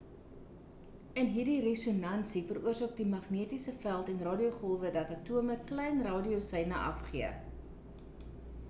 [1.23, 7.31] in hierdie resonansie veroorsaak die magnetiese veld en radiogolwe dat atome klein radioseine afgee